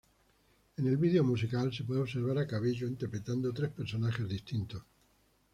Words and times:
En 0.77 0.87
el 0.87 0.97
vídeo 0.97 1.23
musical 1.23 1.71
se 1.71 1.83
puede 1.83 2.01
observar 2.01 2.35
a 2.39 2.47
Cabello 2.47 2.87
interpretando 2.87 3.53
tres 3.53 3.69
personajes 3.69 4.27
distintos. 4.27 4.81